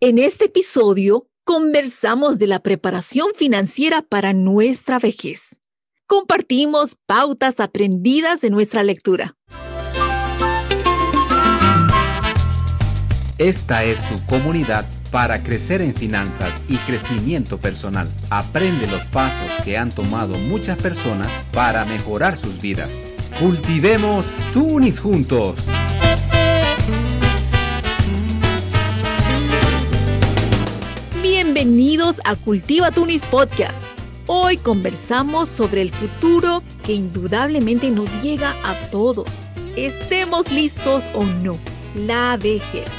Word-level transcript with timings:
En 0.00 0.18
este 0.18 0.44
episodio 0.44 1.26
conversamos 1.42 2.38
de 2.38 2.46
la 2.46 2.60
preparación 2.60 3.30
financiera 3.34 4.00
para 4.00 4.32
nuestra 4.32 5.00
vejez. 5.00 5.60
Compartimos 6.06 6.96
pautas 7.06 7.58
aprendidas 7.58 8.40
de 8.40 8.50
nuestra 8.50 8.84
lectura. 8.84 9.34
Esta 13.38 13.82
es 13.82 14.08
tu 14.08 14.24
comunidad 14.26 14.86
para 15.10 15.42
crecer 15.42 15.82
en 15.82 15.96
finanzas 15.96 16.62
y 16.68 16.76
crecimiento 16.76 17.58
personal. 17.58 18.08
Aprende 18.30 18.86
los 18.86 19.04
pasos 19.06 19.50
que 19.64 19.76
han 19.76 19.90
tomado 19.90 20.38
muchas 20.38 20.76
personas 20.76 21.32
para 21.52 21.84
mejorar 21.84 22.36
sus 22.36 22.60
vidas. 22.60 23.02
Cultivemos 23.40 24.30
Tunis 24.52 25.00
juntos. 25.00 25.66
Bienvenidos 31.60 32.20
a 32.24 32.36
Cultiva 32.36 32.92
Tunis 32.92 33.26
Podcast. 33.26 33.88
Hoy 34.28 34.58
conversamos 34.58 35.48
sobre 35.48 35.82
el 35.82 35.90
futuro 35.90 36.62
que 36.86 36.92
indudablemente 36.92 37.90
nos 37.90 38.22
llega 38.22 38.54
a 38.62 38.90
todos. 38.90 39.50
Estemos 39.74 40.52
listos 40.52 41.10
o 41.14 41.24
no, 41.24 41.58
la 41.96 42.36
vejez. 42.36 42.92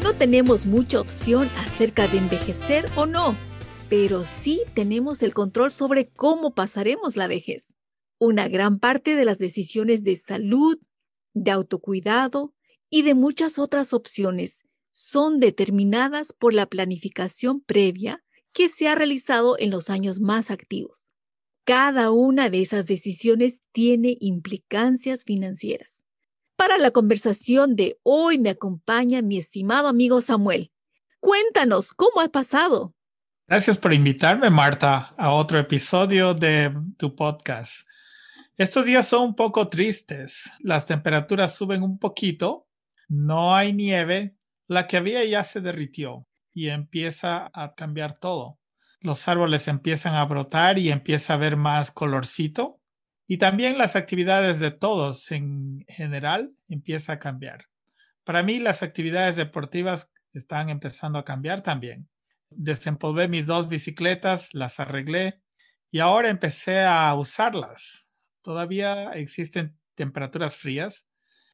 No 0.00 0.12
tenemos 0.12 0.64
mucha 0.64 1.00
opción 1.00 1.48
acerca 1.56 2.06
de 2.06 2.18
envejecer 2.18 2.88
o 2.94 3.04
no, 3.04 3.36
pero 3.88 4.22
sí 4.22 4.62
tenemos 4.74 5.24
el 5.24 5.34
control 5.34 5.72
sobre 5.72 6.08
cómo 6.08 6.54
pasaremos 6.54 7.16
la 7.16 7.26
vejez. 7.26 7.74
Una 8.20 8.46
gran 8.46 8.78
parte 8.78 9.16
de 9.16 9.24
las 9.24 9.38
decisiones 9.40 10.04
de 10.04 10.14
salud, 10.14 10.78
de 11.34 11.50
autocuidado 11.50 12.54
y 12.90 13.02
de 13.02 13.14
muchas 13.14 13.58
otras 13.58 13.92
opciones 13.92 14.67
son 14.90 15.40
determinadas 15.40 16.32
por 16.32 16.54
la 16.54 16.66
planificación 16.66 17.60
previa 17.60 18.24
que 18.52 18.68
se 18.68 18.88
ha 18.88 18.94
realizado 18.94 19.56
en 19.58 19.70
los 19.70 19.90
años 19.90 20.20
más 20.20 20.50
activos. 20.50 21.10
Cada 21.64 22.10
una 22.10 22.48
de 22.48 22.62
esas 22.62 22.86
decisiones 22.86 23.60
tiene 23.72 24.16
implicancias 24.20 25.24
financieras. 25.24 26.02
Para 26.56 26.78
la 26.78 26.90
conversación 26.90 27.76
de 27.76 28.00
hoy 28.02 28.38
me 28.38 28.50
acompaña 28.50 29.22
mi 29.22 29.36
estimado 29.36 29.86
amigo 29.86 30.20
Samuel. 30.20 30.72
Cuéntanos, 31.20 31.92
¿cómo 31.92 32.20
ha 32.20 32.28
pasado? 32.28 32.94
Gracias 33.46 33.78
por 33.78 33.92
invitarme, 33.92 34.50
Marta, 34.50 35.14
a 35.16 35.32
otro 35.32 35.58
episodio 35.58 36.34
de 36.34 36.74
tu 36.96 37.14
podcast. 37.14 37.86
Estos 38.56 38.84
días 38.84 39.06
son 39.06 39.28
un 39.28 39.36
poco 39.36 39.68
tristes. 39.68 40.50
Las 40.60 40.86
temperaturas 40.86 41.54
suben 41.54 41.82
un 41.82 41.98
poquito, 41.98 42.66
no 43.08 43.54
hay 43.54 43.72
nieve, 43.72 44.37
la 44.68 44.86
que 44.86 44.98
había 44.98 45.24
ya 45.24 45.42
se 45.42 45.60
derritió 45.60 46.28
y 46.52 46.68
empieza 46.68 47.50
a 47.52 47.74
cambiar 47.74 48.18
todo. 48.18 48.58
Los 49.00 49.26
árboles 49.26 49.66
empiezan 49.66 50.14
a 50.14 50.24
brotar 50.24 50.78
y 50.78 50.90
empieza 50.90 51.32
a 51.32 51.36
haber 51.36 51.56
más 51.56 51.90
colorcito. 51.90 52.80
Y 53.26 53.38
también 53.38 53.78
las 53.78 53.96
actividades 53.96 54.58
de 54.58 54.70
todos 54.70 55.30
en 55.30 55.84
general 55.88 56.52
empieza 56.68 57.14
a 57.14 57.18
cambiar. 57.18 57.66
Para 58.24 58.42
mí 58.42 58.58
las 58.58 58.82
actividades 58.82 59.36
deportivas 59.36 60.12
están 60.32 60.68
empezando 60.68 61.18
a 61.18 61.24
cambiar 61.24 61.62
también. 61.62 62.08
Desempolvé 62.50 63.28
mis 63.28 63.46
dos 63.46 63.68
bicicletas, 63.68 64.52
las 64.52 64.80
arreglé 64.80 65.40
y 65.90 66.00
ahora 66.00 66.28
empecé 66.28 66.80
a 66.80 67.14
usarlas. 67.14 68.10
Todavía 68.42 69.12
existen 69.12 69.78
temperaturas 69.94 70.56
frías, 70.56 71.07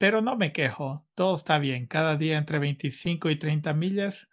pero 0.04 0.20
no 0.20 0.36
me 0.36 0.52
quejo, 0.52 1.08
todo 1.14 1.34
está 1.34 1.58
bien. 1.58 1.86
Cada 1.86 2.18
día 2.18 2.36
entre 2.36 2.58
25 2.58 3.30
y 3.30 3.36
30 3.36 3.72
millas 3.72 4.28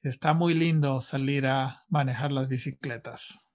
está 0.00 0.32
muy 0.32 0.54
lindo 0.54 1.02
salir 1.02 1.44
a 1.44 1.84
manejar 1.90 2.32
las 2.32 2.48
bicicletas. 2.48 3.46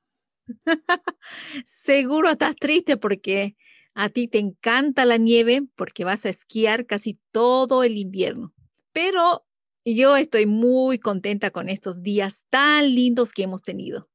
Seguro 1.66 2.30
estás 2.30 2.56
triste 2.58 2.96
porque 2.98 3.56
a 3.96 4.10
ti 4.10 4.28
te 4.28 4.38
encanta 4.38 5.04
la 5.06 5.18
nieve 5.18 5.64
porque 5.76 6.04
vas 6.04 6.28
a 6.28 6.30
esquiar 6.30 6.86
casi 6.86 7.20
todo 7.32 7.84
el 7.84 7.98
invierno. 7.98 8.54
Pero 8.92 9.44
yo 9.84 10.16
estoy 10.16 10.46
muy 10.46 11.00
contenta 11.00 11.50
con 11.50 11.70
estos 11.70 12.04
días 12.04 12.44
tan 12.52 12.94
lindos 12.94 13.34
que 13.34 13.42
hemos 13.42 13.64
tenido. 13.64 14.12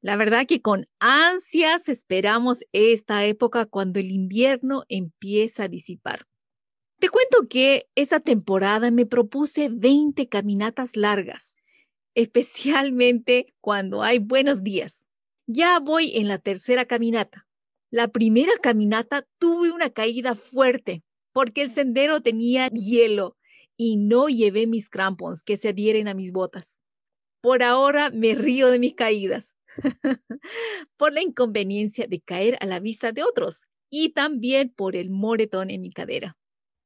La 0.00 0.16
verdad 0.16 0.44
que 0.44 0.60
con 0.60 0.88
ansias 0.98 1.88
esperamos 1.88 2.64
esta 2.72 3.24
época 3.26 3.66
cuando 3.66 4.00
el 4.00 4.10
invierno 4.10 4.82
empieza 4.88 5.62
a 5.62 5.68
disipar. 5.68 6.26
Te 7.00 7.08
cuento 7.08 7.48
que 7.48 7.88
esta 7.94 8.20
temporada 8.20 8.90
me 8.90 9.06
propuse 9.06 9.70
20 9.72 10.28
caminatas 10.28 10.96
largas, 10.96 11.56
especialmente 12.14 13.54
cuando 13.62 14.02
hay 14.02 14.18
buenos 14.18 14.62
días. 14.62 15.08
Ya 15.46 15.80
voy 15.80 16.18
en 16.18 16.28
la 16.28 16.36
tercera 16.36 16.84
caminata. 16.84 17.48
La 17.90 18.08
primera 18.08 18.52
caminata 18.62 19.26
tuve 19.38 19.70
una 19.70 19.88
caída 19.88 20.34
fuerte 20.34 21.02
porque 21.32 21.62
el 21.62 21.70
sendero 21.70 22.20
tenía 22.20 22.68
hielo 22.68 23.38
y 23.78 23.96
no 23.96 24.28
llevé 24.28 24.66
mis 24.66 24.90
crampons 24.90 25.42
que 25.42 25.56
se 25.56 25.70
adhieren 25.70 26.06
a 26.06 26.12
mis 26.12 26.32
botas. 26.32 26.78
Por 27.40 27.62
ahora 27.62 28.10
me 28.10 28.34
río 28.34 28.68
de 28.68 28.78
mis 28.78 28.94
caídas 28.94 29.56
por 30.98 31.14
la 31.14 31.22
inconveniencia 31.22 32.06
de 32.06 32.20
caer 32.20 32.58
a 32.60 32.66
la 32.66 32.78
vista 32.78 33.12
de 33.12 33.22
otros 33.22 33.64
y 33.88 34.10
también 34.10 34.68
por 34.68 34.96
el 34.96 35.08
moretón 35.08 35.70
en 35.70 35.80
mi 35.80 35.92
cadera 35.92 36.36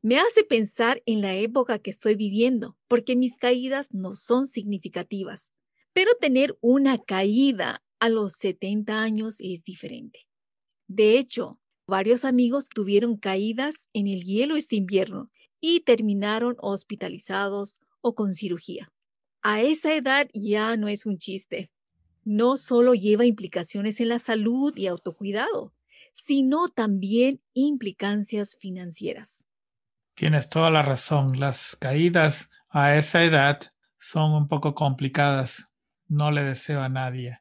me 0.05 0.19
hace 0.19 0.45
pensar 0.45 1.03
en 1.07 1.23
la 1.23 1.35
época 1.35 1.79
que 1.79 1.89
estoy 1.89 2.15
viviendo, 2.15 2.77
porque 2.89 3.17
mis 3.17 3.39
caídas 3.39 3.95
no 3.95 4.17
son 4.17 4.47
significativas. 4.47 5.51
Pero 5.95 6.11
tener 6.21 6.59
una 6.61 6.99
caída 6.99 7.83
a 8.01 8.11
los 8.11 8.35
70 8.35 9.01
años 9.01 9.37
es 9.41 9.65
diferente. 9.65 10.29
De 10.89 11.17
hecho, 11.17 11.59
varios 11.87 12.27
amigos 12.27 12.69
tuvieron 12.69 13.17
caídas 13.17 13.89
en 13.95 14.07
el 14.07 14.25
hielo 14.25 14.57
este 14.57 14.77
invierno 14.77 15.31
y 15.59 15.81
terminaron 15.81 16.57
hospitalizados 16.59 17.79
o 18.03 18.15
con 18.15 18.35
cirugía. 18.35 18.87
A 19.41 19.63
esa 19.63 19.95
edad 19.95 20.29
ya 20.35 20.77
no 20.77 20.89
es 20.89 21.07
un 21.07 21.17
chiste. 21.17 21.71
No 22.25 22.59
solo 22.59 22.93
lleva 22.93 23.25
implicaciones 23.25 24.01
en 24.01 24.11
la 24.11 24.19
salud 24.19 24.77
y 24.77 24.87
autocuidado, 24.87 25.73
sino 26.13 26.69
también 26.69 27.41
implicancias 27.55 28.55
financieras. 28.61 29.47
Tienes 30.15 30.49
toda 30.49 30.71
la 30.71 30.83
razón. 30.83 31.41
Las 31.41 31.77
caídas 31.77 32.49
a 32.71 32.95
esa 32.95 33.25
edad 33.25 33.61
son 33.99 34.33
un 34.33 34.47
poco 34.47 34.75
complicadas. 34.75 35.65
No 36.07 36.31
le 36.31 36.45
deseo 36.45 36.83
a 36.83 36.89
nadie. 36.89 37.41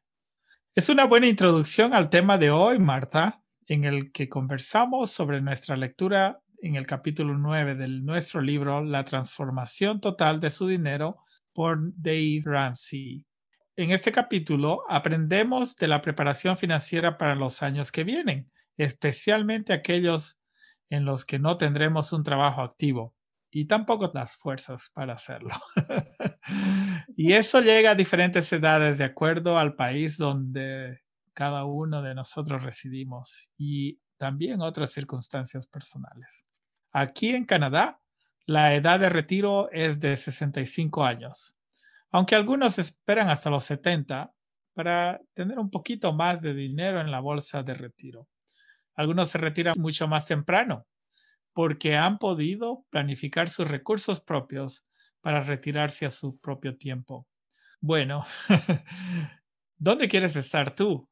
Es 0.74 0.88
una 0.88 1.04
buena 1.04 1.28
introducción 1.28 1.94
al 1.94 2.10
tema 2.10 2.36
de 2.36 2.50
hoy, 2.50 2.80
Marta, 2.80 3.44
en 3.68 3.84
el 3.84 4.10
que 4.10 4.28
conversamos 4.28 5.12
sobre 5.12 5.40
nuestra 5.40 5.76
lectura 5.76 6.40
en 6.58 6.74
el 6.74 6.84
capítulo 6.84 7.38
9 7.38 7.76
de 7.76 7.86
nuestro 7.86 8.40
libro 8.40 8.82
La 8.82 9.04
transformación 9.04 10.00
total 10.00 10.40
de 10.40 10.50
su 10.50 10.66
dinero 10.66 11.18
por 11.52 11.78
Dave 11.94 12.42
Ramsey. 12.44 13.24
En 13.76 13.92
este 13.92 14.10
capítulo 14.10 14.82
aprendemos 14.88 15.76
de 15.76 15.86
la 15.86 16.02
preparación 16.02 16.56
financiera 16.56 17.18
para 17.18 17.36
los 17.36 17.62
años 17.62 17.92
que 17.92 18.02
vienen, 18.02 18.46
especialmente 18.76 19.72
aquellos 19.72 20.40
en 20.94 21.04
los 21.04 21.24
que 21.24 21.38
no 21.38 21.56
tendremos 21.56 22.12
un 22.12 22.22
trabajo 22.22 22.62
activo 22.62 23.14
y 23.50 23.66
tampoco 23.66 24.10
las 24.14 24.36
fuerzas 24.36 24.90
para 24.94 25.14
hacerlo. 25.14 25.54
y 27.16 27.32
eso 27.32 27.60
llega 27.60 27.90
a 27.90 27.94
diferentes 27.94 28.52
edades 28.52 28.98
de 28.98 29.04
acuerdo 29.04 29.58
al 29.58 29.74
país 29.74 30.16
donde 30.18 31.00
cada 31.32 31.64
uno 31.64 32.02
de 32.02 32.14
nosotros 32.14 32.62
residimos 32.62 33.50
y 33.56 34.00
también 34.16 34.60
otras 34.60 34.90
circunstancias 34.92 35.66
personales. 35.66 36.46
Aquí 36.92 37.30
en 37.30 37.44
Canadá, 37.44 38.00
la 38.46 38.74
edad 38.74 39.00
de 39.00 39.08
retiro 39.08 39.70
es 39.72 40.00
de 40.00 40.16
65 40.16 41.04
años, 41.04 41.56
aunque 42.10 42.34
algunos 42.34 42.78
esperan 42.78 43.28
hasta 43.28 43.50
los 43.50 43.64
70 43.64 44.32
para 44.74 45.20
tener 45.32 45.58
un 45.58 45.70
poquito 45.70 46.12
más 46.12 46.42
de 46.42 46.54
dinero 46.54 47.00
en 47.00 47.10
la 47.10 47.20
bolsa 47.20 47.62
de 47.62 47.74
retiro. 47.74 48.28
Algunos 48.94 49.30
se 49.30 49.38
retiran 49.38 49.74
mucho 49.78 50.08
más 50.08 50.26
temprano 50.26 50.86
porque 51.54 51.96
han 51.96 52.18
podido 52.18 52.84
planificar 52.90 53.48
sus 53.48 53.68
recursos 53.68 54.20
propios 54.20 54.84
para 55.20 55.40
retirarse 55.40 56.04
a 56.04 56.10
su 56.10 56.38
propio 56.40 56.76
tiempo. 56.76 57.26
Bueno, 57.80 58.26
¿dónde 59.78 60.08
quieres 60.08 60.36
estar 60.36 60.74
tú? 60.74 61.08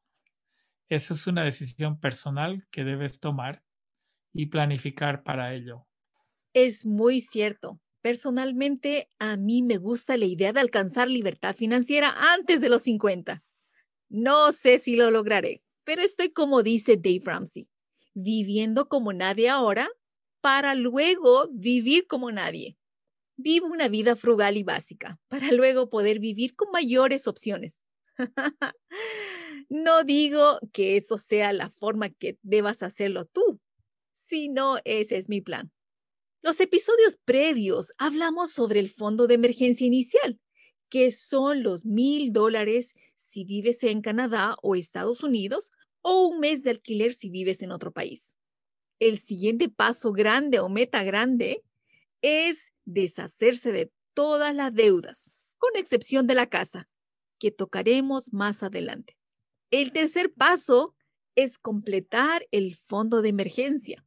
Esa 0.89 1.13
es 1.13 1.25
una 1.27 1.43
decisión 1.43 1.99
personal 1.99 2.67
que 2.69 2.83
debes 2.83 3.19
tomar 3.19 3.63
y 4.33 4.47
planificar 4.47 5.23
para 5.23 5.53
ello. 5.53 5.87
Es 6.53 6.85
muy 6.85 7.21
cierto. 7.21 7.79
Personalmente, 8.01 9.09
a 9.17 9.37
mí 9.37 9.61
me 9.61 9.77
gusta 9.77 10.17
la 10.17 10.25
idea 10.25 10.51
de 10.51 10.59
alcanzar 10.59 11.09
libertad 11.09 11.55
financiera 11.55 12.13
antes 12.33 12.59
de 12.59 12.67
los 12.67 12.83
50. 12.83 13.43
No 14.09 14.51
sé 14.51 14.77
si 14.77 14.97
lo 14.97 15.09
lograré, 15.09 15.63
pero 15.85 16.01
estoy 16.01 16.33
como 16.33 16.63
dice 16.63 16.97
Dave 16.97 17.21
Ramsey 17.23 17.69
viviendo 18.13 18.87
como 18.87 19.13
nadie 19.13 19.49
ahora 19.49 19.89
para 20.41 20.75
luego 20.75 21.49
vivir 21.51 22.07
como 22.07 22.31
nadie. 22.31 22.77
Vive 23.35 23.65
una 23.65 23.87
vida 23.87 24.15
frugal 24.15 24.57
y 24.57 24.63
básica 24.63 25.19
para 25.27 25.51
luego 25.51 25.89
poder 25.89 26.19
vivir 26.19 26.55
con 26.55 26.69
mayores 26.71 27.27
opciones. 27.27 27.85
no 29.69 30.03
digo 30.03 30.59
que 30.71 30.97
eso 30.97 31.17
sea 31.17 31.53
la 31.53 31.69
forma 31.71 32.09
que 32.09 32.37
debas 32.43 32.83
hacerlo 32.83 33.25
tú, 33.25 33.59
sino 34.11 34.77
ese 34.85 35.17
es 35.17 35.29
mi 35.29 35.41
plan. 35.41 35.71
Los 36.41 36.59
episodios 36.59 37.17
previos 37.23 37.93
hablamos 37.97 38.51
sobre 38.51 38.81
el 38.81 38.89
fondo 38.89 39.27
de 39.27 39.35
emergencia 39.35 39.87
inicial, 39.87 40.39
que 40.89 41.11
son 41.11 41.63
los 41.63 41.85
mil 41.85 42.33
dólares 42.33 42.95
si 43.15 43.45
vives 43.45 43.81
en 43.83 44.01
Canadá 44.01 44.57
o 44.61 44.75
Estados 44.75 45.23
Unidos 45.23 45.71
o 46.03 46.27
un 46.27 46.39
mes 46.39 46.63
de 46.63 46.69
alquiler 46.69 47.13
si 47.13 47.31
vives 47.31 47.63
en 47.63 47.71
otro 47.71 47.91
país. 47.91 48.37
El 48.99 49.17
siguiente 49.17 49.67
paso 49.67 50.13
grande 50.13 50.59
o 50.59 50.69
meta 50.69 51.03
grande 51.03 51.63
es 52.21 52.71
deshacerse 52.85 53.71
de 53.71 53.91
todas 54.13 54.53
las 54.53 54.71
deudas, 54.71 55.35
con 55.57 55.71
excepción 55.75 56.27
de 56.27 56.35
la 56.35 56.47
casa, 56.47 56.87
que 57.39 57.49
tocaremos 57.49 58.31
más 58.31 58.61
adelante. 58.61 59.17
El 59.71 59.91
tercer 59.91 60.31
paso 60.31 60.95
es 61.35 61.57
completar 61.57 62.47
el 62.51 62.75
fondo 62.75 63.23
de 63.23 63.29
emergencia 63.29 64.05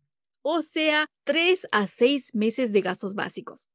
o 0.49 0.63
sea, 0.63 1.11
tres 1.25 1.67
a 1.73 1.89
seis 1.89 2.33
meses 2.33 2.71
de 2.73 2.81
gastos 2.81 3.17
básicos. 3.17 3.69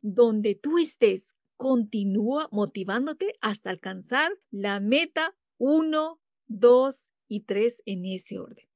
Donde 0.00 0.54
tú 0.54 0.78
estés, 0.78 1.34
continúa 1.56 2.48
motivándote 2.52 3.32
hasta 3.40 3.70
alcanzar 3.70 4.30
la 4.52 4.78
meta 4.78 5.34
1, 5.58 6.20
2 6.46 7.10
3 7.40 7.82
en 7.86 8.04
ese 8.04 8.38
orden. 8.38 8.68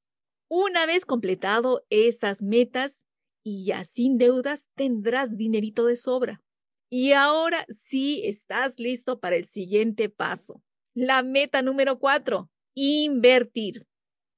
Una 0.49 0.87
vez 0.87 1.05
completado 1.05 1.85
estas 1.91 2.43
metas 2.43 3.07
y 3.43 3.65
ya 3.65 3.85
sin 3.85 4.19
deudas, 4.19 4.69
tendrás 4.75 5.37
dinerito 5.37 5.87
de 5.87 5.97
sobra. 5.97 6.43
Y 6.91 7.13
ahora 7.13 7.67
sí 7.69 8.23
estás 8.25 8.79
listo 8.79 9.21
para 9.21 9.37
el 9.37 9.45
siguiente 9.45 10.09
paso. 10.09 10.63
La 10.95 11.23
meta 11.23 11.63
número 11.63 11.99
4, 11.99 12.51
invertir. 12.75 13.87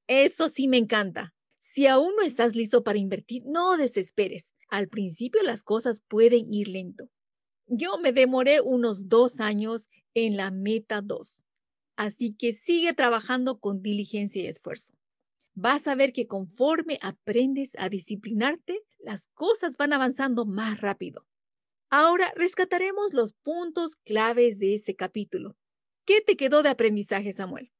Eso 0.09 0.49
sí 0.49 0.67
me 0.67 0.79
encanta. 0.79 1.33
Si 1.59 1.87
aún 1.87 2.15
no 2.17 2.23
estás 2.23 2.57
listo 2.57 2.83
para 2.83 2.99
invertir, 2.99 3.45
no 3.47 3.77
desesperes. 3.77 4.55
Al 4.69 4.89
principio 4.89 5.43
las 5.43 5.63
cosas 5.63 6.03
pueden 6.09 6.53
ir 6.53 6.69
lento. 6.69 7.09
Yo 7.67 7.99
me 7.99 8.13
demoré 8.13 8.61
unos 8.61 9.09
dos 9.09 9.39
años 9.39 9.89
en 10.15 10.37
la 10.37 10.51
meta 10.51 11.01
2. 11.01 11.45
Así 12.01 12.35
que 12.35 12.55
sigue 12.55 12.95
trabajando 12.95 13.59
con 13.59 13.83
diligencia 13.83 14.43
y 14.43 14.47
esfuerzo. 14.47 14.95
Vas 15.53 15.87
a 15.87 15.95
ver 15.95 16.15
que 16.15 16.27
conforme 16.27 16.99
aprendes 17.03 17.77
a 17.79 17.91
disciplinarte, 17.91 18.81
las 19.01 19.27
cosas 19.35 19.77
van 19.77 19.93
avanzando 19.93 20.47
más 20.47 20.81
rápido. 20.81 21.27
Ahora 21.91 22.33
rescataremos 22.37 23.13
los 23.13 23.35
puntos 23.35 23.97
claves 23.97 24.59
de 24.59 24.73
este 24.73 24.97
capítulo. 24.97 25.59
¿Qué 26.07 26.23
te 26.23 26.39
quedó 26.39 26.63
de 26.63 26.71
aprendizaje, 26.71 27.35
Samuel? 27.35 27.71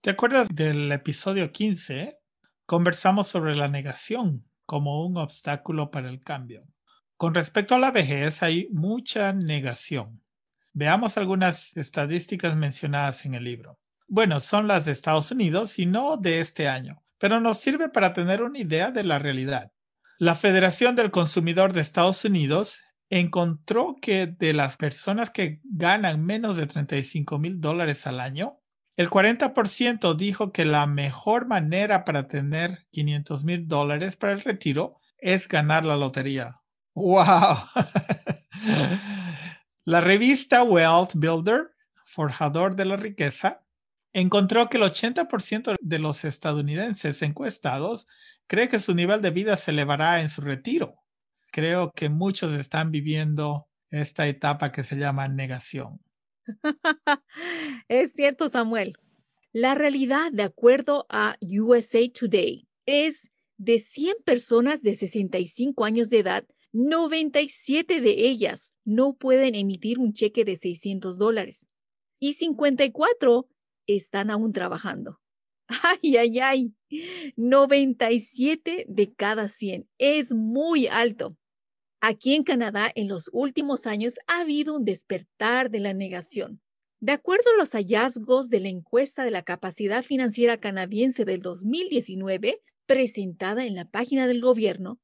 ¿Te 0.00 0.08
acuerdas 0.08 0.48
del 0.50 0.90
episodio 0.90 1.52
15? 1.52 2.16
conversamos 2.64 3.28
sobre 3.28 3.56
la 3.56 3.68
negación 3.68 4.48
como 4.64 5.04
un 5.04 5.18
obstáculo 5.18 5.90
para 5.90 6.08
el 6.08 6.20
cambio. 6.20 6.64
Con 7.18 7.34
respecto 7.34 7.74
a 7.74 7.78
la 7.78 7.90
vejez, 7.90 8.42
hay 8.42 8.68
mucha 8.70 9.34
negación. 9.34 10.22
Veamos 10.72 11.16
algunas 11.16 11.76
estadísticas 11.76 12.56
mencionadas 12.56 13.24
en 13.24 13.34
el 13.34 13.44
libro. 13.44 13.78
Bueno, 14.06 14.40
son 14.40 14.68
las 14.68 14.84
de 14.84 14.92
Estados 14.92 15.30
Unidos 15.30 15.78
y 15.78 15.86
no 15.86 16.16
de 16.16 16.40
este 16.40 16.68
año, 16.68 17.02
pero 17.18 17.40
nos 17.40 17.58
sirve 17.58 17.88
para 17.88 18.12
tener 18.12 18.42
una 18.42 18.58
idea 18.58 18.90
de 18.90 19.04
la 19.04 19.18
realidad. 19.18 19.72
La 20.18 20.36
Federación 20.36 20.96
del 20.96 21.10
Consumidor 21.10 21.72
de 21.72 21.80
Estados 21.80 22.24
Unidos 22.24 22.82
encontró 23.08 23.96
que 24.00 24.26
de 24.26 24.52
las 24.52 24.76
personas 24.76 25.30
que 25.30 25.60
ganan 25.64 26.24
menos 26.24 26.56
de 26.56 26.66
35 26.66 27.38
mil 27.38 27.60
dólares 27.60 28.06
al 28.06 28.20
año, 28.20 28.60
el 28.96 29.08
40% 29.08 30.14
dijo 30.14 30.52
que 30.52 30.64
la 30.64 30.86
mejor 30.86 31.46
manera 31.46 32.04
para 32.04 32.26
tener 32.26 32.86
500 32.90 33.44
mil 33.44 33.66
dólares 33.66 34.16
para 34.16 34.32
el 34.32 34.40
retiro 34.40 35.00
es 35.18 35.48
ganar 35.48 35.84
la 35.84 35.96
lotería. 35.96 36.60
¡Wow! 36.94 37.56
la 39.90 40.00
revista 40.00 40.62
Wealth 40.62 41.14
Builder, 41.16 41.72
forjador 42.04 42.76
de 42.76 42.84
la 42.84 42.96
riqueza, 42.96 43.64
encontró 44.12 44.68
que 44.68 44.76
el 44.76 44.84
80% 44.84 45.74
de 45.80 45.98
los 45.98 46.24
estadounidenses 46.24 47.22
encuestados 47.22 48.06
cree 48.46 48.68
que 48.68 48.78
su 48.78 48.94
nivel 48.94 49.20
de 49.20 49.30
vida 49.30 49.56
se 49.56 49.72
elevará 49.72 50.20
en 50.20 50.28
su 50.28 50.42
retiro. 50.42 50.94
Creo 51.50 51.90
que 51.90 52.08
muchos 52.08 52.52
están 52.52 52.92
viviendo 52.92 53.68
esta 53.90 54.28
etapa 54.28 54.70
que 54.70 54.84
se 54.84 54.94
llama 54.94 55.26
negación. 55.26 56.00
es 57.88 58.12
cierto, 58.12 58.48
Samuel. 58.48 58.96
La 59.52 59.74
realidad, 59.74 60.30
de 60.30 60.44
acuerdo 60.44 61.06
a 61.08 61.36
USA 61.42 61.98
Today, 62.12 62.68
es 62.86 63.32
de 63.56 63.80
100 63.80 64.18
personas 64.24 64.82
de 64.82 64.94
65 64.94 65.84
años 65.84 66.10
de 66.10 66.20
edad, 66.20 66.44
97 66.72 68.00
de 68.00 68.10
ellas 68.28 68.74
no 68.84 69.14
pueden 69.14 69.54
emitir 69.54 69.98
un 69.98 70.12
cheque 70.12 70.44
de 70.44 70.56
600 70.56 71.18
dólares 71.18 71.70
y 72.20 72.34
54 72.34 73.48
están 73.86 74.30
aún 74.30 74.52
trabajando. 74.52 75.20
Ay, 76.02 76.16
ay, 76.16 76.38
ay. 76.40 76.74
97 77.36 78.86
de 78.88 79.14
cada 79.14 79.48
100 79.48 79.88
es 79.98 80.34
muy 80.34 80.88
alto. 80.88 81.36
Aquí 82.00 82.34
en 82.34 82.42
Canadá, 82.42 82.90
en 82.94 83.08
los 83.08 83.30
últimos 83.32 83.86
años, 83.86 84.18
ha 84.26 84.40
habido 84.40 84.74
un 84.74 84.84
despertar 84.84 85.70
de 85.70 85.80
la 85.80 85.94
negación. 85.94 86.60
De 86.98 87.12
acuerdo 87.12 87.44
a 87.54 87.58
los 87.58 87.72
hallazgos 87.72 88.48
de 88.48 88.60
la 88.60 88.68
encuesta 88.68 89.24
de 89.24 89.30
la 89.30 89.42
capacidad 89.42 90.02
financiera 90.02 90.58
canadiense 90.58 91.24
del 91.24 91.40
2019, 91.40 92.60
presentada 92.86 93.64
en 93.64 93.76
la 93.76 93.84
página 93.84 94.26
del 94.26 94.40
gobierno, 94.40 94.98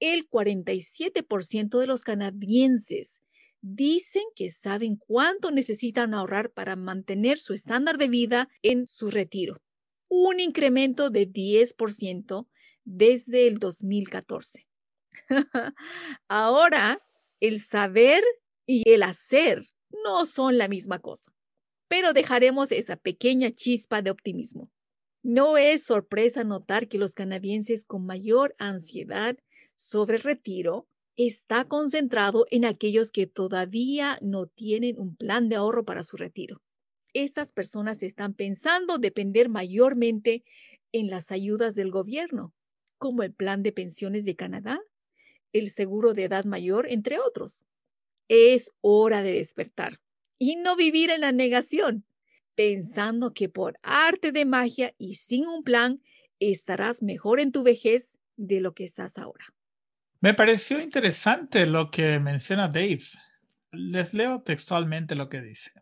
el 0.00 0.28
47% 0.28 1.78
de 1.78 1.86
los 1.86 2.02
canadienses 2.02 3.22
dicen 3.62 4.24
que 4.34 4.50
saben 4.50 4.96
cuánto 4.96 5.50
necesitan 5.50 6.14
ahorrar 6.14 6.50
para 6.50 6.76
mantener 6.76 7.38
su 7.38 7.52
estándar 7.52 7.98
de 7.98 8.08
vida 8.08 8.48
en 8.62 8.86
su 8.86 9.10
retiro, 9.10 9.62
un 10.08 10.40
incremento 10.40 11.10
de 11.10 11.30
10% 11.30 12.48
desde 12.84 13.46
el 13.46 13.58
2014. 13.58 14.66
Ahora, 16.28 16.98
el 17.40 17.60
saber 17.60 18.22
y 18.66 18.88
el 18.88 19.02
hacer 19.02 19.66
no 20.04 20.24
son 20.24 20.56
la 20.56 20.68
misma 20.68 21.00
cosa, 21.00 21.32
pero 21.88 22.12
dejaremos 22.12 22.72
esa 22.72 22.96
pequeña 22.96 23.50
chispa 23.50 24.02
de 24.02 24.10
optimismo. 24.10 24.70
No 25.22 25.58
es 25.58 25.84
sorpresa 25.84 26.44
notar 26.44 26.88
que 26.88 26.96
los 26.96 27.12
canadienses 27.12 27.84
con 27.84 28.06
mayor 28.06 28.54
ansiedad 28.58 29.36
sobre 29.80 30.16
el 30.16 30.22
retiro 30.22 30.86
está 31.16 31.64
concentrado 31.64 32.46
en 32.50 32.66
aquellos 32.66 33.10
que 33.10 33.26
todavía 33.26 34.18
no 34.20 34.46
tienen 34.46 34.98
un 34.98 35.16
plan 35.16 35.48
de 35.48 35.56
ahorro 35.56 35.84
para 35.84 36.02
su 36.02 36.16
retiro. 36.16 36.60
Estas 37.14 37.52
personas 37.52 38.02
están 38.02 38.34
pensando 38.34 38.98
depender 38.98 39.48
mayormente 39.48 40.44
en 40.92 41.08
las 41.08 41.32
ayudas 41.32 41.74
del 41.74 41.90
gobierno, 41.90 42.52
como 42.98 43.22
el 43.22 43.32
Plan 43.32 43.62
de 43.62 43.72
Pensiones 43.72 44.24
de 44.24 44.36
Canadá 44.36 44.80
el 45.52 45.68
seguro 45.68 46.14
de 46.14 46.24
edad 46.24 46.44
mayor, 46.44 46.86
entre 46.88 47.18
otros. 47.18 47.64
Es 48.28 48.74
hora 48.82 49.22
de 49.22 49.32
despertar 49.32 49.98
y 50.38 50.56
no 50.56 50.76
vivir 50.76 51.10
en 51.10 51.22
la 51.22 51.32
negación, 51.32 52.04
pensando 52.54 53.32
que 53.32 53.48
por 53.48 53.78
arte 53.82 54.30
de 54.30 54.44
magia 54.44 54.94
y 54.98 55.14
sin 55.14 55.46
un 55.46 55.64
plan 55.64 56.02
estarás 56.38 57.02
mejor 57.02 57.40
en 57.40 57.50
tu 57.50 57.62
vejez 57.62 58.18
de 58.36 58.60
lo 58.60 58.74
que 58.74 58.84
estás 58.84 59.18
ahora. 59.18 59.52
Me 60.22 60.34
pareció 60.34 60.82
interesante 60.82 61.64
lo 61.64 61.90
que 61.90 62.20
menciona 62.20 62.68
Dave. 62.68 63.00
Les 63.72 64.12
leo 64.12 64.42
textualmente 64.42 65.14
lo 65.14 65.30
que 65.30 65.40
dice. 65.40 65.72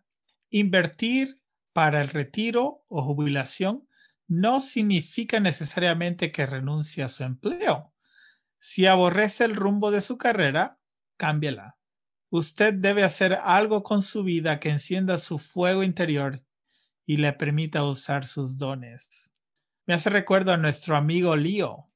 Invertir 0.51 1.43
para 1.73 2.01
el 2.01 2.09
retiro 2.09 2.85
o 2.87 3.03
jubilación 3.03 3.89
no 4.29 4.61
significa 4.61 5.41
necesariamente 5.41 6.31
que 6.31 6.47
renuncie 6.47 7.03
a 7.03 7.09
su 7.09 7.25
empleo. 7.25 7.93
Si 8.61 8.87
aborrece 8.87 9.45
el 9.45 9.57
rumbo 9.57 9.91
de 9.91 10.03
su 10.03 10.19
carrera, 10.19 10.79
cámbiela. 11.17 11.77
Usted 12.31 12.75
debe 12.75 13.03
hacer 13.03 13.41
algo 13.43 13.83
con 13.83 14.03
su 14.03 14.23
vida 14.23 14.61
que 14.61 14.71
encienda 14.71 15.19
su 15.19 15.39
fuego 15.39 15.83
interior 15.83 16.45
y 17.05 17.17
le 17.17 17.33
permita 17.33 17.83
usar 17.83 18.25
sus 18.25 18.57
dones. 18.57 19.35
Me 19.85 19.95
hace 19.95 20.11
recuerdo 20.11 20.53
a 20.53 20.59
nuestro 20.59 20.95
amigo 20.95 21.35
Leo, 21.35 21.91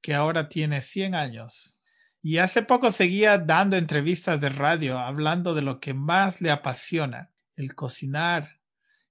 que 0.00 0.14
ahora 0.14 0.48
tiene 0.48 0.80
100 0.80 1.14
años. 1.14 1.80
Y 2.22 2.38
hace 2.38 2.62
poco 2.62 2.92
seguía 2.92 3.36
dando 3.36 3.76
entrevistas 3.76 4.40
de 4.40 4.48
radio 4.48 4.96
hablando 4.98 5.54
de 5.54 5.62
lo 5.62 5.80
que 5.80 5.92
más 5.92 6.40
le 6.40 6.52
apasiona, 6.52 7.32
el 7.56 7.74
cocinar, 7.74 8.60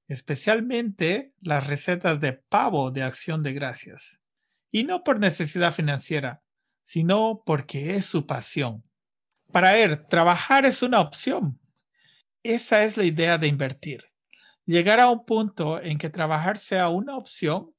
especialmente 0.08 1.34
las 1.42 1.68
recetas 1.68 2.22
de 2.22 2.34
pavo 2.34 2.90
de 2.90 3.04
acción 3.04 3.44
de 3.44 3.52
gracias. 3.52 4.20
Y 4.72 4.86
no 4.86 5.04
por 5.04 5.20
necesidad 5.20 5.74
financiera, 5.74 6.42
sino 6.84 7.44
porque 7.46 7.96
es 7.96 8.06
su 8.06 8.26
pasión. 8.26 8.84
Para 9.52 9.78
él, 9.78 10.08
trabajar 10.08 10.66
es 10.66 10.82
una 10.82 11.02
opción. 11.02 11.60
Esa 12.44 12.84
es 12.84 12.96
la 12.96 13.04
idea 13.04 13.38
de 13.38 13.48
invertir. 13.48 14.06
Llegar 14.66 15.02
a 15.02 15.10
un 15.10 15.26
punto 15.26 15.82
en 15.82 15.98
que 15.98 16.10
trabajar 16.10 16.58
sea 16.58 16.88
una 16.88 17.18
opción 17.18 17.74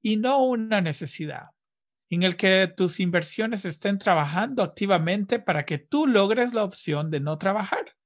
y 0.00 0.16
no 0.16 0.42
una 0.42 0.80
necesidad, 0.80 1.50
en 2.10 2.24
el 2.24 2.36
que 2.36 2.66
tus 2.66 2.98
inversiones 2.98 3.64
estén 3.64 3.98
trabajando 3.98 4.62
activamente 4.62 5.38
para 5.38 5.64
que 5.64 5.78
tú 5.78 6.06
logres 6.06 6.52
la 6.52 6.64
opción 6.64 7.10
de 7.10 7.20
no 7.20 7.38
trabajar, 7.38 7.96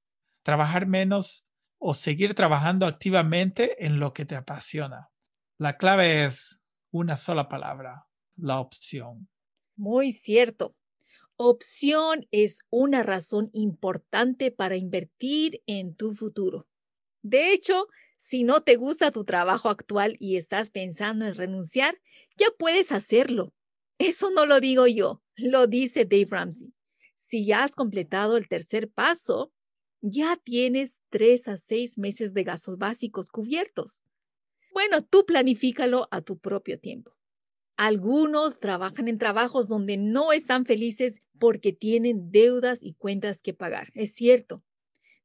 trabajar 0.43 0.85
menos 0.85 1.45
o 1.79 1.93
seguir 1.95 2.35
trabajando 2.35 2.85
activamente 2.85 3.85
en 3.85 3.99
lo 3.99 4.13
que 4.13 4.25
te 4.25 4.35
apasiona. 4.35 5.09
La 5.57 5.77
clave 5.77 6.23
es 6.25 6.59
una 6.91 7.17
sola 7.17 7.49
palabra, 7.49 8.07
la 8.37 8.59
opción. 8.59 9.27
Muy 9.75 10.11
cierto. 10.11 10.75
Opción 11.37 12.27
es 12.31 12.59
una 12.69 13.03
razón 13.03 13.49
importante 13.53 14.51
para 14.51 14.77
invertir 14.77 15.61
en 15.65 15.95
tu 15.95 16.13
futuro. 16.13 16.67
De 17.23 17.51
hecho, 17.51 17.87
si 18.17 18.43
no 18.43 18.61
te 18.61 18.75
gusta 18.75 19.11
tu 19.11 19.25
trabajo 19.25 19.69
actual 19.69 20.15
y 20.19 20.37
estás 20.37 20.69
pensando 20.69 21.25
en 21.25 21.35
renunciar, 21.35 21.99
ya 22.37 22.47
puedes 22.57 22.91
hacerlo. 22.91 23.53
Eso 23.97 24.29
no 24.31 24.45
lo 24.45 24.59
digo 24.59 24.87
yo, 24.87 25.21
lo 25.37 25.67
dice 25.67 26.05
Dave 26.05 26.27
Ramsey. 26.29 26.73
Si 27.15 27.45
ya 27.45 27.63
has 27.63 27.75
completado 27.75 28.37
el 28.37 28.47
tercer 28.47 28.89
paso, 28.89 29.53
ya 30.01 30.37
tienes 30.37 31.01
tres 31.09 31.47
a 31.47 31.57
seis 31.57 31.97
meses 31.97 32.33
de 32.33 32.43
gastos 32.43 32.77
básicos 32.77 33.29
cubiertos. 33.29 34.03
Bueno, 34.73 35.01
tú 35.01 35.25
planifícalo 35.25 36.07
a 36.11 36.21
tu 36.21 36.37
propio 36.37 36.79
tiempo. 36.79 37.15
Algunos 37.77 38.59
trabajan 38.59 39.07
en 39.07 39.17
trabajos 39.17 39.67
donde 39.67 39.97
no 39.97 40.31
están 40.31 40.65
felices 40.65 41.23
porque 41.39 41.73
tienen 41.73 42.31
deudas 42.31 42.83
y 42.83 42.93
cuentas 42.93 43.41
que 43.41 43.53
pagar. 43.53 43.89
Es 43.93 44.13
cierto. 44.13 44.63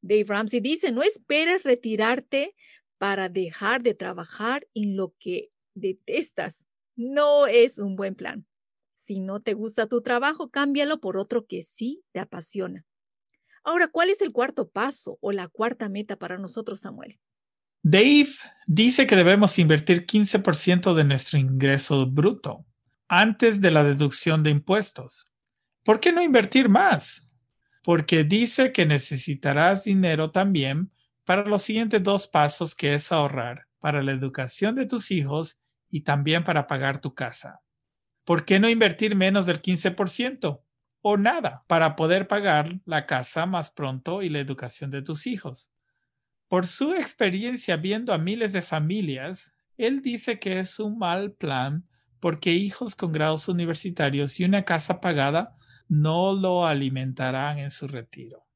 Dave 0.02 0.24
Ramsey 0.26 0.60
dice, 0.60 0.92
no 0.92 1.02
esperes 1.02 1.62
retirarte 1.62 2.54
para 2.98 3.28
dejar 3.28 3.82
de 3.82 3.94
trabajar 3.94 4.66
en 4.74 4.96
lo 4.96 5.14
que 5.18 5.50
detestas. 5.74 6.66
No 6.96 7.46
es 7.46 7.78
un 7.78 7.96
buen 7.96 8.14
plan. 8.14 8.46
Si 9.00 9.18
no 9.18 9.40
te 9.40 9.54
gusta 9.54 9.86
tu 9.86 10.02
trabajo, 10.02 10.50
cámbialo 10.50 11.00
por 11.00 11.16
otro 11.16 11.46
que 11.46 11.62
sí 11.62 12.04
te 12.12 12.20
apasiona. 12.20 12.84
Ahora, 13.64 13.88
¿cuál 13.88 14.10
es 14.10 14.20
el 14.20 14.30
cuarto 14.30 14.68
paso 14.68 15.16
o 15.22 15.32
la 15.32 15.48
cuarta 15.48 15.88
meta 15.88 16.16
para 16.16 16.36
nosotros, 16.36 16.80
Samuel? 16.80 17.18
Dave 17.82 18.28
dice 18.66 19.06
que 19.06 19.16
debemos 19.16 19.58
invertir 19.58 20.04
15% 20.04 20.92
de 20.94 21.04
nuestro 21.04 21.38
ingreso 21.38 22.06
bruto 22.06 22.66
antes 23.08 23.62
de 23.62 23.70
la 23.70 23.84
deducción 23.84 24.42
de 24.42 24.50
impuestos. 24.50 25.32
¿Por 25.82 25.98
qué 25.98 26.12
no 26.12 26.20
invertir 26.20 26.68
más? 26.68 27.26
Porque 27.82 28.22
dice 28.22 28.70
que 28.70 28.84
necesitarás 28.84 29.84
dinero 29.84 30.30
también 30.30 30.92
para 31.24 31.46
los 31.46 31.62
siguientes 31.62 32.02
dos 32.02 32.28
pasos 32.28 32.74
que 32.74 32.92
es 32.92 33.10
ahorrar 33.10 33.66
para 33.78 34.02
la 34.02 34.12
educación 34.12 34.74
de 34.74 34.84
tus 34.84 35.10
hijos 35.10 35.58
y 35.88 36.02
también 36.02 36.44
para 36.44 36.66
pagar 36.66 37.00
tu 37.00 37.14
casa. 37.14 37.62
¿Por 38.30 38.44
qué 38.44 38.60
no 38.60 38.68
invertir 38.68 39.16
menos 39.16 39.46
del 39.46 39.60
15% 39.60 40.62
o 41.02 41.16
nada 41.16 41.64
para 41.66 41.96
poder 41.96 42.28
pagar 42.28 42.68
la 42.84 43.04
casa 43.04 43.44
más 43.44 43.72
pronto 43.72 44.22
y 44.22 44.28
la 44.28 44.38
educación 44.38 44.92
de 44.92 45.02
tus 45.02 45.26
hijos? 45.26 45.72
Por 46.46 46.68
su 46.68 46.94
experiencia 46.94 47.76
viendo 47.76 48.14
a 48.14 48.18
miles 48.18 48.52
de 48.52 48.62
familias, 48.62 49.52
él 49.76 50.00
dice 50.00 50.38
que 50.38 50.60
es 50.60 50.78
un 50.78 50.96
mal 50.96 51.32
plan 51.32 51.88
porque 52.20 52.52
hijos 52.52 52.94
con 52.94 53.10
grados 53.10 53.48
universitarios 53.48 54.38
y 54.38 54.44
una 54.44 54.64
casa 54.64 55.00
pagada 55.00 55.56
no 55.88 56.32
lo 56.32 56.64
alimentarán 56.64 57.58
en 57.58 57.72
su 57.72 57.88
retiro. 57.88 58.46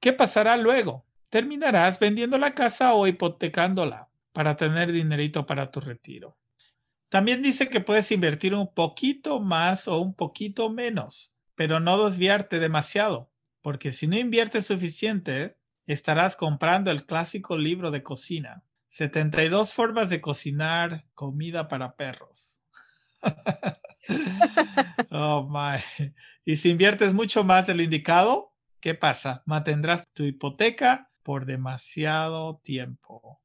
¿Qué 0.00 0.14
pasará 0.14 0.56
luego? 0.56 1.04
Terminarás 1.28 2.00
vendiendo 2.00 2.38
la 2.38 2.54
casa 2.54 2.94
o 2.94 3.06
hipotecándola 3.06 4.08
para 4.32 4.56
tener 4.56 4.92
dinerito 4.92 5.44
para 5.44 5.70
tu 5.70 5.80
retiro. 5.80 6.39
También 7.10 7.42
dice 7.42 7.68
que 7.68 7.80
puedes 7.80 8.10
invertir 8.12 8.54
un 8.54 8.72
poquito 8.72 9.40
más 9.40 9.88
o 9.88 9.98
un 9.98 10.14
poquito 10.14 10.70
menos, 10.70 11.34
pero 11.56 11.80
no 11.80 12.02
desviarte 12.04 12.60
demasiado, 12.60 13.32
porque 13.62 13.90
si 13.90 14.06
no 14.06 14.16
inviertes 14.16 14.66
suficiente, 14.66 15.58
estarás 15.86 16.36
comprando 16.36 16.92
el 16.92 17.04
clásico 17.04 17.58
libro 17.58 17.90
de 17.90 18.04
cocina. 18.04 18.62
72 18.86 19.72
formas 19.72 20.08
de 20.08 20.20
cocinar 20.20 21.04
comida 21.14 21.66
para 21.66 21.96
perros. 21.96 22.62
oh 25.10 25.48
my. 25.50 25.80
Y 26.44 26.58
si 26.58 26.70
inviertes 26.70 27.12
mucho 27.12 27.42
más 27.42 27.66
de 27.66 27.74
lo 27.74 27.82
indicado, 27.82 28.54
¿qué 28.80 28.94
pasa? 28.94 29.42
Mantendrás 29.46 30.04
tu 30.14 30.22
hipoteca 30.22 31.10
por 31.24 31.44
demasiado 31.44 32.60
tiempo. 32.62 33.42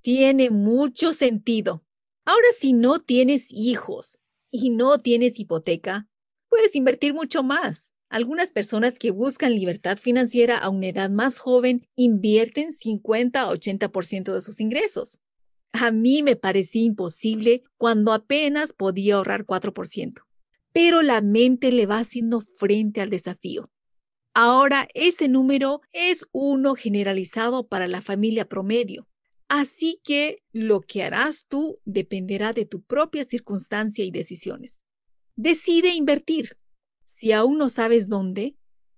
Tiene 0.00 0.48
mucho 0.48 1.12
sentido. 1.12 1.84
Ahora, 2.24 2.46
si 2.58 2.72
no 2.72 2.98
tienes 2.98 3.48
hijos 3.50 4.18
y 4.50 4.70
no 4.70 4.98
tienes 4.98 5.38
hipoteca, 5.38 6.08
puedes 6.48 6.74
invertir 6.74 7.12
mucho 7.12 7.42
más. 7.42 7.92
Algunas 8.08 8.52
personas 8.52 8.98
que 8.98 9.10
buscan 9.10 9.54
libertad 9.54 9.98
financiera 9.98 10.56
a 10.56 10.68
una 10.68 10.86
edad 10.86 11.10
más 11.10 11.38
joven 11.38 11.86
invierten 11.96 12.70
50 12.72 13.42
a 13.42 13.50
80% 13.50 14.32
de 14.32 14.40
sus 14.40 14.60
ingresos. 14.60 15.18
A 15.72 15.90
mí 15.90 16.22
me 16.22 16.36
parecía 16.36 16.84
imposible 16.84 17.64
cuando 17.76 18.12
apenas 18.12 18.72
podía 18.72 19.16
ahorrar 19.16 19.44
4%, 19.44 20.22
pero 20.72 21.02
la 21.02 21.20
mente 21.20 21.72
le 21.72 21.86
va 21.86 21.98
haciendo 21.98 22.40
frente 22.40 23.00
al 23.00 23.10
desafío. 23.10 23.70
Ahora 24.34 24.88
ese 24.94 25.28
número 25.28 25.80
es 25.92 26.26
uno 26.32 26.76
generalizado 26.76 27.66
para 27.66 27.88
la 27.88 28.00
familia 28.02 28.48
promedio. 28.48 29.08
Así 29.48 30.00
que 30.02 30.42
lo 30.52 30.80
que 30.80 31.02
harás 31.02 31.46
tú 31.48 31.78
dependerá 31.84 32.52
de 32.52 32.64
tu 32.64 32.82
propia 32.82 33.24
circunstancia 33.24 34.04
y 34.04 34.10
decisiones. 34.10 34.82
Decide 35.36 35.94
invertir. 35.94 36.58
Si 37.02 37.32
aún 37.32 37.58
no 37.58 37.68
sabes 37.68 38.08
dónde 38.08 38.56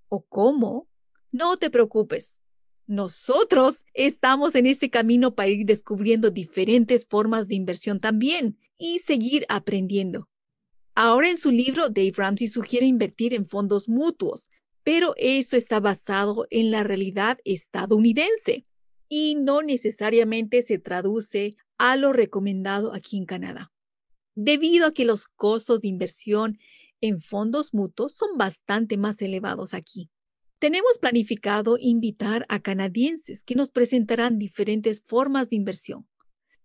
o 0.09 0.25
cómo, 0.25 0.89
no 1.33 1.57
te 1.57 1.71
preocupes. 1.71 2.39
Nosotros 2.87 3.85
estamos 3.95 4.55
en 4.55 4.67
este 4.67 4.91
camino 4.91 5.35
para 5.35 5.49
ir 5.49 5.67
descubriendo 5.67 6.31
diferentes 6.31 7.07
formas 7.07 7.49
de 7.49 7.57
inversión 7.57 7.99
también 7.99 8.59
y 8.79 9.01
seguir 9.01 9.45
aprendiendo. 9.49 10.29
Ahora 10.95 11.29
en 11.29 11.37
su 11.37 11.51
libro, 11.51 11.89
Dave 11.89 12.13
Ramsey 12.17 12.47
sugiere 12.47 12.87
invertir 12.87 13.35
en 13.35 13.47
fondos 13.47 13.89
mutuos, 13.89 14.49
pero 14.85 15.15
eso 15.17 15.57
está 15.57 15.81
basado 15.81 16.47
en 16.51 16.71
la 16.71 16.85
realidad 16.85 17.39
estadounidense 17.45 18.63
y 19.09 19.37
no 19.37 19.63
necesariamente 19.63 20.63
se 20.63 20.79
traduce 20.79 21.57
a 21.79 21.97
lo 21.97 22.13
recomendado 22.13 22.93
aquí 22.93 23.17
en 23.17 23.27
Canadá. 23.27 23.73
Debido 24.35 24.87
a 24.87 24.93
que 24.93 25.05
los 25.05 25.27
costos 25.27 25.81
de 25.81 25.89
inversión 25.89 26.59
en 27.01 27.21
fondos 27.21 27.75
mutuos 27.75 28.15
son 28.15 28.37
bastante 28.37 28.97
más 28.97 29.21
elevados 29.23 29.75
aquí. 29.75 30.11
Tenemos 30.59 30.99
planificado 30.99 31.77
invitar 31.79 32.47
a 32.49 32.61
canadienses 32.61 33.43
que 33.43 33.55
nos 33.55 33.71
presentarán 33.71 34.39
diferentes 34.39 35.03
formas 35.03 35.51
de 35.51 35.57
inversión. 35.57 36.09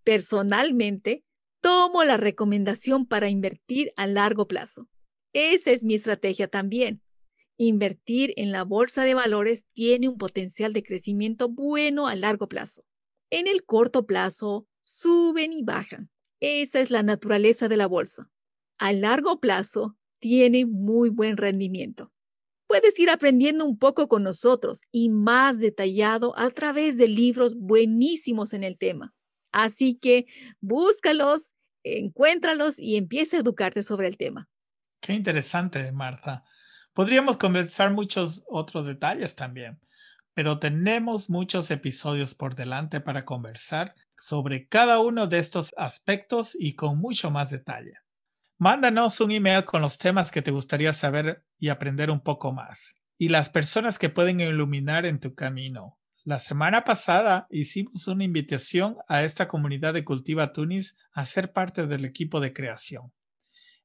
Personalmente, 0.04 1.26
tomo 1.60 2.04
la 2.04 2.18
recomendación 2.18 3.06
para 3.06 3.30
invertir 3.30 3.92
a 3.98 4.08
largo 4.08 4.48
plazo. 4.48 4.88
Esa 5.34 5.72
es 5.72 5.84
mi 5.84 5.94
estrategia 5.94 6.48
también. 6.48 7.02
Invertir 7.58 8.34
en 8.38 8.52
la 8.52 8.64
bolsa 8.64 9.04
de 9.04 9.14
valores 9.14 9.66
tiene 9.74 10.10
un 10.10 10.18
potencial 10.18 10.74
de 10.74 10.84
crecimiento 10.84 11.50
bueno 11.50 12.08
a 12.08 12.16
largo 12.16 12.48
plazo. 12.48 12.84
En 13.30 13.48
el 13.48 13.64
corto 13.64 14.06
plazo, 14.06 14.68
suben 14.82 15.54
y 15.54 15.64
bajan. 15.64 16.10
Esa 16.40 16.80
es 16.80 16.90
la 16.90 17.04
naturaleza 17.04 17.68
de 17.68 17.78
la 17.78 17.88
bolsa. 17.88 18.32
A 18.80 18.94
largo 18.94 19.40
plazo, 19.40 19.96
tiene 20.20 20.66
muy 20.66 21.10
buen 21.10 21.38
rendimiento. 21.38 22.12
Puedes 22.68 22.98
ir 23.00 23.10
aprendiendo 23.10 23.66
un 23.66 23.78
poco 23.78 24.08
con 24.08 24.24
nosotros 24.24 24.84
y 24.92 25.10
más 25.10 25.60
detallado 25.60 26.38
a 26.38 26.50
través 26.52 26.98
de 26.98 27.08
libros 27.08 27.56
buenísimos 27.56 28.54
en 28.54 28.64
el 28.64 28.78
tema. 28.78 29.14
Así 29.52 29.96
que 29.96 30.26
búscalos, 30.62 31.54
encuéntralos 31.84 32.80
y 32.80 32.96
empieza 32.96 33.38
a 33.38 33.42
educarte 33.42 33.84
sobre 33.84 34.08
el 34.08 34.18
tema. 34.18 34.50
Qué 35.02 35.14
interesante, 35.14 35.92
Marta. 35.92 36.46
Podríamos 36.94 37.38
conversar 37.38 37.92
muchos 37.92 38.44
otros 38.50 38.86
detalles 38.86 39.36
también, 39.36 39.80
pero 40.34 40.60
tenemos 40.60 41.30
muchos 41.30 41.72
episodios 41.72 42.36
por 42.36 42.56
delante 42.56 43.00
para 43.00 43.24
conversar 43.24 43.96
sobre 44.18 44.68
cada 44.68 45.00
uno 45.00 45.28
de 45.28 45.40
estos 45.40 45.74
aspectos 45.78 46.56
y 46.60 46.76
con 46.76 46.98
mucho 46.98 47.32
más 47.32 47.50
detalle. 47.50 47.94
Mándanos 48.58 49.22
un 49.22 49.32
email 49.32 49.64
con 49.66 49.82
los 49.82 49.98
temas 49.98 50.32
que 50.32 50.42
te 50.42 50.52
gustaría 50.52 50.94
saber 50.94 51.46
y 51.58 51.70
aprender 51.70 52.12
un 52.12 52.20
poco 52.20 52.52
más 52.52 53.02
y 53.18 53.30
las 53.30 53.50
personas 53.50 54.00
que 54.00 54.10
pueden 54.10 54.42
iluminar 54.42 55.06
en 55.06 55.20
tu 55.20 55.36
camino. 55.36 56.00
La 56.24 56.40
semana 56.40 56.84
pasada 56.84 57.48
hicimos 57.52 58.08
una 58.08 58.24
invitación 58.24 58.98
a 59.08 59.24
esta 59.24 59.48
comunidad 59.48 59.94
de 59.94 60.04
Cultiva 60.04 60.54
Tunis 60.54 60.98
a 61.14 61.26
ser 61.26 61.54
parte 61.54 61.88
del 61.88 62.04
equipo 62.04 62.40
de 62.40 62.52
creación. 62.52 63.14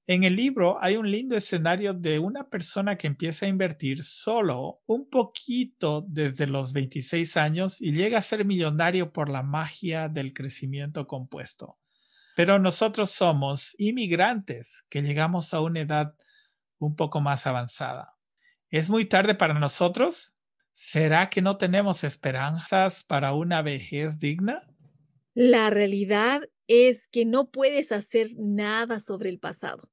En 0.08 0.22
el 0.22 0.36
libro 0.36 0.78
hay 0.80 0.96
un 0.96 1.10
lindo 1.10 1.36
escenario 1.36 1.92
de 1.92 2.20
una 2.20 2.48
persona 2.48 2.96
que 2.96 3.08
empieza 3.08 3.44
a 3.44 3.48
invertir 3.48 4.04
solo 4.04 4.80
un 4.86 5.10
poquito 5.10 6.04
desde 6.06 6.46
los 6.46 6.72
26 6.72 7.36
años 7.36 7.80
y 7.80 7.92
llega 7.92 8.18
a 8.18 8.22
ser 8.22 8.44
millonario 8.44 9.12
por 9.12 9.28
la 9.28 9.42
magia 9.42 10.08
del 10.08 10.32
crecimiento 10.32 11.08
compuesto. 11.08 11.80
Pero 12.36 12.60
nosotros 12.60 13.10
somos 13.10 13.74
inmigrantes 13.78 14.84
que 14.88 15.02
llegamos 15.02 15.52
a 15.52 15.60
una 15.60 15.80
edad 15.80 16.14
un 16.78 16.94
poco 16.94 17.20
más 17.20 17.48
avanzada. 17.48 18.14
¿Es 18.70 18.88
muy 18.88 19.06
tarde 19.06 19.34
para 19.34 19.54
nosotros? 19.54 20.36
¿Será 20.72 21.30
que 21.30 21.42
no 21.42 21.56
tenemos 21.56 22.04
esperanzas 22.04 23.02
para 23.02 23.32
una 23.32 23.60
vejez 23.62 24.20
digna? 24.20 24.62
La 25.34 25.70
realidad 25.70 26.42
es 26.68 27.08
que 27.08 27.24
no 27.24 27.50
puedes 27.50 27.90
hacer 27.90 28.30
nada 28.36 29.00
sobre 29.00 29.30
el 29.30 29.38
pasado, 29.38 29.90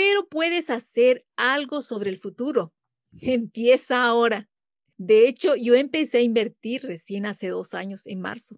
pero 0.00 0.26
puedes 0.26 0.70
hacer 0.70 1.26
algo 1.36 1.82
sobre 1.82 2.08
el 2.08 2.16
futuro. 2.16 2.72
Empieza 3.20 4.04
ahora. 4.04 4.48
De 4.96 5.28
hecho, 5.28 5.56
yo 5.56 5.74
empecé 5.74 6.16
a 6.16 6.22
invertir 6.22 6.84
recién 6.84 7.26
hace 7.26 7.48
dos 7.48 7.74
años, 7.74 8.06
en 8.06 8.22
marzo. 8.22 8.56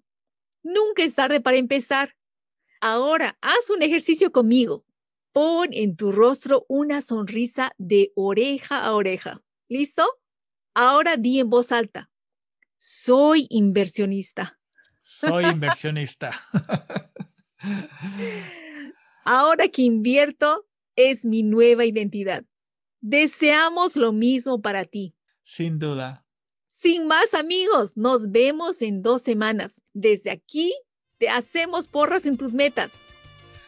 Nunca 0.63 1.03
es 1.03 1.17
tarde 1.17 1.41
para 1.41 1.57
empezar. 1.57 2.15
Ahora, 2.81 3.37
haz 3.41 3.71
un 3.71 3.83
ejercicio 3.83 4.31
conmigo. 4.31 4.87
Pon 5.33 5.71
en 5.73 5.97
tu 5.97 6.13
rostro 6.13 6.65
una 6.69 7.03
sonrisa 7.03 7.73
de 7.77 8.13
oreja 8.15 8.79
a 8.79 8.93
oreja. 8.93 9.43
¿Listo? 9.67 10.07
Ahora 10.75 11.17
di 11.17 11.41
en 11.41 11.51
voz 11.51 11.73
alta. 11.73 12.09
Soy 12.77 13.49
inversionista. 13.51 14.61
Soy 15.01 15.45
inversionista. 15.47 16.41
Ahora 19.25 19.67
que 19.67 19.83
invierto, 19.83 20.69
es 20.97 21.25
mi 21.25 21.43
nueva 21.43 21.85
identidad. 21.85 22.45
Deseamos 23.01 23.97
lo 23.97 24.13
mismo 24.13 24.61
para 24.61 24.85
ti. 24.85 25.15
Sin 25.43 25.79
duda. 25.79 26.25
Sin 26.69 27.07
más 27.07 27.35
amigos, 27.35 27.97
nos 27.97 28.31
vemos 28.31 28.81
en 28.83 29.03
dos 29.03 29.23
semanas. 29.23 29.83
Desde 29.93 30.31
aquí 30.31 30.73
te 31.19 31.29
hacemos 31.29 31.89
porras 31.89 32.27
en 32.27 32.37
tus 32.37 32.55
metas. 32.55 33.03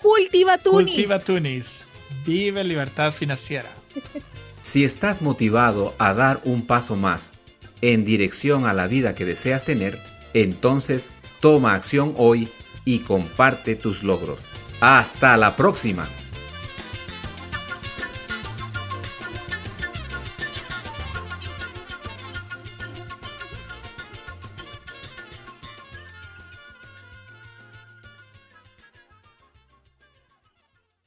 Cultiva 0.00 0.58
Tunis. 0.58 0.94
Cultiva 0.94 1.18
Tunis. 1.18 1.84
Vive 2.24 2.64
libertad 2.64 3.12
financiera. 3.12 3.70
Si 4.64 4.82
estás 4.82 5.20
motivado 5.20 5.94
a 5.98 6.14
dar 6.14 6.40
un 6.44 6.66
paso 6.66 6.96
más 6.96 7.34
en 7.82 8.06
dirección 8.06 8.64
a 8.64 8.72
la 8.72 8.86
vida 8.86 9.14
que 9.14 9.26
deseas 9.26 9.66
tener, 9.66 10.00
entonces 10.32 11.10
toma 11.40 11.74
acción 11.74 12.14
hoy 12.16 12.48
y 12.86 13.00
comparte 13.00 13.76
tus 13.76 14.02
logros. 14.02 14.42
Hasta 14.80 15.36
la 15.36 15.54
próxima. 15.54 16.08